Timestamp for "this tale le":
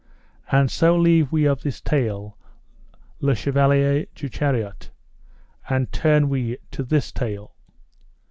1.61-3.35